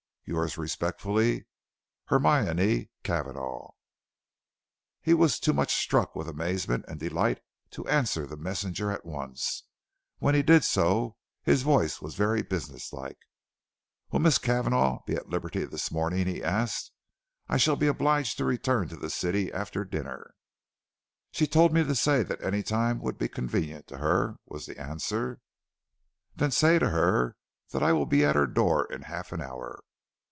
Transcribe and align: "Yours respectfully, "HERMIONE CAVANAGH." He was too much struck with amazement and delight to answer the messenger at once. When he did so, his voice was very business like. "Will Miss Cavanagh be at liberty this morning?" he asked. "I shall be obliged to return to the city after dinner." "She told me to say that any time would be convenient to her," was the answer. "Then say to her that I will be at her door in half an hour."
"Yours 0.23 0.57
respectfully, 0.57 1.45
"HERMIONE 2.05 2.87
CAVANAGH." 3.03 3.73
He 5.01 5.13
was 5.13 5.37
too 5.41 5.51
much 5.51 5.75
struck 5.75 6.15
with 6.15 6.29
amazement 6.29 6.85
and 6.87 6.97
delight 7.01 7.41
to 7.71 7.85
answer 7.89 8.25
the 8.25 8.37
messenger 8.37 8.89
at 8.91 9.03
once. 9.05 9.63
When 10.19 10.33
he 10.33 10.41
did 10.41 10.63
so, 10.63 11.17
his 11.43 11.63
voice 11.63 12.01
was 12.01 12.15
very 12.15 12.41
business 12.43 12.93
like. 12.93 13.17
"Will 14.09 14.19
Miss 14.21 14.37
Cavanagh 14.37 14.99
be 15.05 15.15
at 15.17 15.27
liberty 15.27 15.65
this 15.65 15.91
morning?" 15.91 16.27
he 16.27 16.41
asked. 16.41 16.93
"I 17.49 17.57
shall 17.57 17.75
be 17.75 17.87
obliged 17.87 18.37
to 18.37 18.45
return 18.45 18.87
to 18.87 18.95
the 18.95 19.09
city 19.09 19.51
after 19.51 19.83
dinner." 19.83 20.33
"She 21.33 21.45
told 21.45 21.73
me 21.73 21.83
to 21.83 21.93
say 21.93 22.23
that 22.23 22.41
any 22.41 22.63
time 22.63 22.99
would 23.01 23.17
be 23.17 23.27
convenient 23.27 23.87
to 23.87 23.97
her," 23.97 24.37
was 24.45 24.65
the 24.65 24.79
answer. 24.79 25.41
"Then 26.37 26.51
say 26.51 26.79
to 26.79 26.87
her 26.91 27.35
that 27.71 27.83
I 27.83 27.91
will 27.91 28.05
be 28.05 28.23
at 28.23 28.37
her 28.37 28.47
door 28.47 28.85
in 28.89 29.01
half 29.01 29.33
an 29.33 29.41
hour." 29.41 29.83